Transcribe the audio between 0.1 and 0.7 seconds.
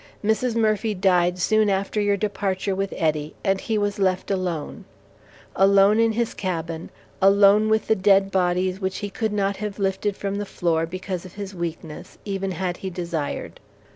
Mrs.